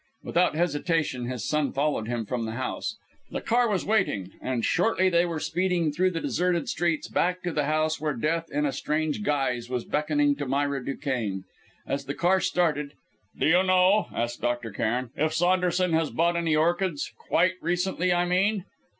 [0.23, 2.97] Without hesitation, his son followed him from the house.
[3.29, 7.51] The car was waiting, and shortly they were speeding through the deserted streets, back to
[7.51, 11.43] the house where death in a strange guise was beckoning to Myra Duquesne.
[11.85, 12.93] As the car started
[13.37, 14.71] "Do you know," asked Dr.
[14.71, 18.65] Cairn, "if Saunderson has bought any orchids quite recently, I mean?"